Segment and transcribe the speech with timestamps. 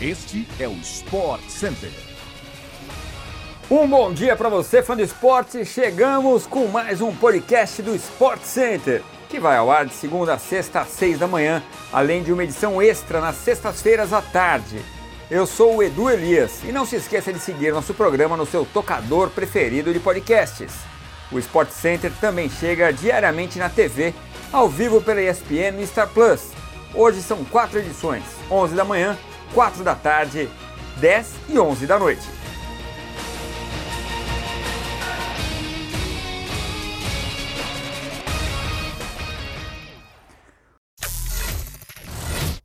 [0.00, 1.90] Este é o Sport Center.
[3.68, 5.64] Um bom dia para você, fã do esporte.
[5.64, 10.38] Chegamos com mais um podcast do Sport Center, que vai ao ar de segunda a
[10.38, 11.60] sexta às seis da manhã,
[11.92, 14.80] além de uma edição extra nas sextas-feiras à tarde.
[15.28, 18.64] Eu sou o Edu Elias e não se esqueça de seguir nosso programa no seu
[18.64, 20.74] tocador preferido de podcasts.
[21.32, 24.14] O Sport Center também chega diariamente na TV,
[24.52, 26.52] ao vivo pela ESPN e Star Plus.
[26.94, 29.18] Hoje são quatro edições: 11 da manhã,
[29.54, 30.48] 4 da tarde,
[30.98, 32.38] 10 e 11 da noite.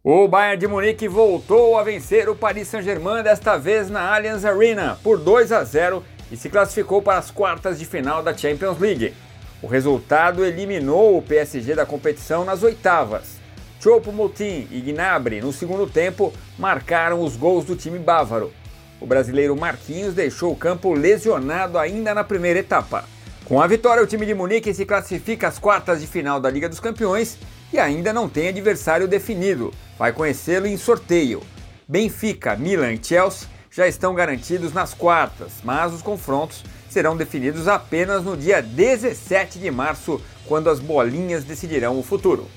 [0.05, 4.99] O Bayern de Munique voltou a vencer o Paris Saint-Germain, desta vez na Allianz Arena,
[5.01, 9.13] por 2 a 0 e se classificou para as quartas de final da Champions League.
[9.61, 13.42] O resultado eliminou o PSG da competição nas oitavas.
[13.83, 18.53] Choupo-Moting e Gnabry, no segundo tempo, marcaram os gols do time bávaro.
[19.01, 23.03] O brasileiro Marquinhos deixou o campo lesionado ainda na primeira etapa.
[23.43, 26.69] Com a vitória, o time de Munique se classifica às quartas de final da Liga
[26.69, 27.37] dos Campeões
[27.73, 29.73] e ainda não tem adversário definido.
[29.99, 31.43] Vai conhecê-lo em sorteio.
[31.85, 38.23] Benfica, Milan e Chelsea já estão garantidos nas quartas, mas os confrontos serão definidos apenas
[38.23, 42.47] no dia 17 de março, quando as bolinhas decidirão o futuro.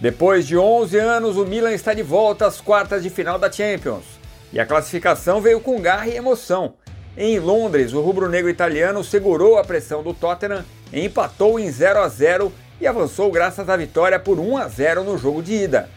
[0.00, 4.04] Depois de 11 anos, o Milan está de volta às quartas de final da Champions.
[4.50, 6.72] E a classificação veio com garra e emoção.
[7.18, 12.50] Em Londres, o rubro-negro italiano segurou a pressão do Tottenham, empatou em 0 a 0
[12.80, 15.90] e avançou graças à vitória por 1 a 0 no jogo de ida.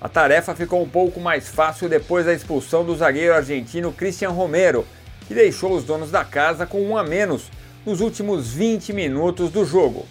[0.00, 4.86] A tarefa ficou um pouco mais fácil depois da expulsão do zagueiro argentino Christian Romero,
[5.26, 7.50] que deixou os donos da casa com um a menos
[7.84, 10.06] nos últimos 20 minutos do jogo.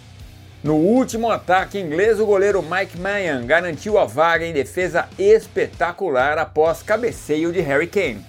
[0.62, 6.82] No último ataque inglês, o goleiro Mike Mayan garantiu a vaga em defesa espetacular após
[6.82, 8.26] cabeceio de Harry Kane.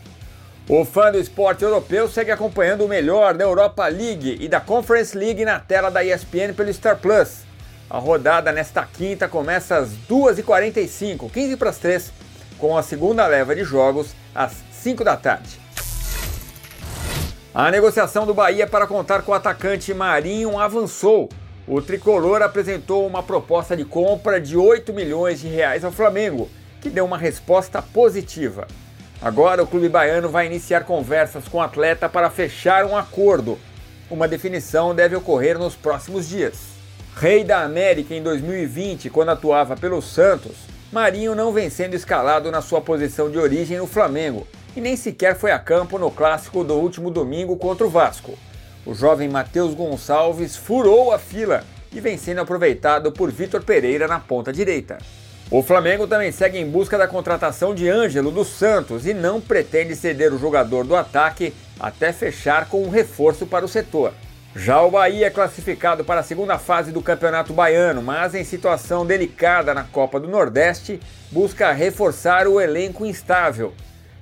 [0.69, 5.17] O fã do esporte europeu segue acompanhando o melhor da Europa League e da Conference
[5.17, 7.39] League na tela da ESPN pelo Star Plus.
[7.89, 12.13] A rodada nesta quinta começa às 2h45, 15 para as 3,
[12.59, 15.59] com a segunda leva de jogos às 5 da tarde.
[17.51, 21.27] A negociação do Bahia para contar com o atacante Marinho avançou.
[21.71, 26.49] O tricolor apresentou uma proposta de compra de 8 milhões de reais ao Flamengo,
[26.81, 28.67] que deu uma resposta positiva.
[29.21, 33.59] Agora o clube baiano vai iniciar conversas com o atleta para fechar um acordo.
[34.09, 36.55] Uma definição deve ocorrer nos próximos dias.
[37.15, 40.55] Rei da América em 2020, quando atuava pelo Santos,
[40.91, 45.35] Marinho não vem sendo escalado na sua posição de origem no Flamengo e nem sequer
[45.35, 48.35] foi a campo no clássico do último domingo contra o Vasco.
[48.89, 51.63] O jovem Matheus Gonçalves furou a fila
[51.93, 54.97] e vem sendo aproveitado por Vitor Pereira na ponta direita.
[55.51, 59.95] O Flamengo também segue em busca da contratação de Ângelo dos Santos e não pretende
[59.95, 64.11] ceder o jogador do ataque até fechar com um reforço para o setor.
[64.55, 69.05] Já o Bahia é classificado para a segunda fase do Campeonato Baiano, mas em situação
[69.05, 73.71] delicada na Copa do Nordeste, busca reforçar o elenco instável.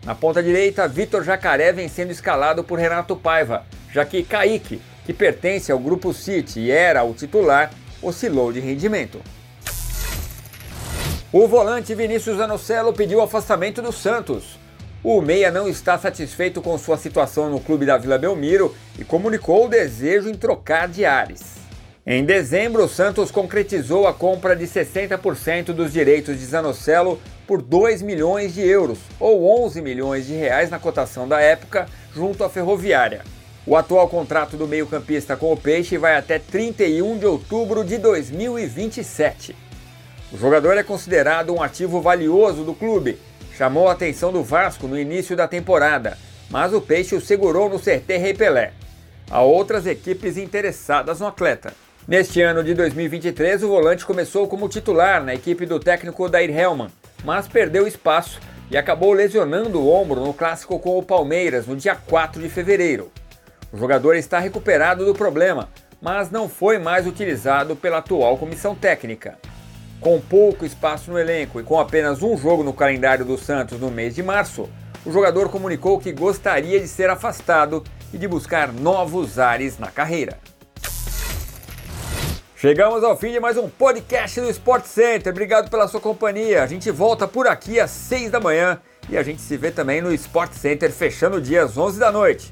[0.06, 5.14] Na ponta direita, Vitor Jacaré vem sendo escalado por Renato Paiva, já que Kaique, que
[5.14, 7.72] pertence ao grupo City e era o titular,
[8.02, 9.22] oscilou de rendimento.
[11.32, 14.58] O volante Vinícius Anocelo pediu afastamento do Santos.
[15.04, 19.66] O Meia não está satisfeito com sua situação no clube da Vila Belmiro e comunicou
[19.66, 21.58] o desejo em trocar de ares.
[22.06, 28.02] Em dezembro, o Santos concretizou a compra de 60% dos direitos de Zanocelo por 2
[28.02, 33.22] milhões de euros, ou 11 milhões de reais na cotação da época, junto à Ferroviária.
[33.68, 39.54] O atual contrato do meio-campista com o Peixe vai até 31 de outubro de 2027.
[40.32, 43.20] O jogador é considerado um ativo valioso do clube.
[43.58, 46.18] Chamou a atenção do Vasco no início da temporada,
[46.50, 48.72] mas o Peixe o segurou no CT Rei Pelé.
[49.30, 51.74] Há outras equipes interessadas no atleta.
[52.08, 56.88] Neste ano de 2023, o volante começou como titular na equipe do técnico Dair Hellman,
[57.26, 58.40] mas perdeu espaço
[58.72, 63.12] e acabou lesionando o ombro no clássico com o Palmeiras no dia 4 de fevereiro.
[63.72, 65.70] O jogador está recuperado do problema,
[66.02, 69.38] mas não foi mais utilizado pela atual comissão técnica.
[70.00, 73.92] Com pouco espaço no elenco e com apenas um jogo no calendário do Santos no
[73.92, 74.70] mês de março,
[75.06, 77.84] o jogador comunicou que gostaria de ser afastado
[78.14, 80.38] e de buscar novos ares na carreira.
[82.56, 85.32] Chegamos ao fim de mais um podcast do Sport Center.
[85.32, 86.64] Obrigado pela sua companhia.
[86.64, 88.80] A gente volta por aqui às 6 da manhã
[89.10, 92.12] e a gente se vê também no Sport Center fechando o dia às 11 da
[92.12, 92.52] noite.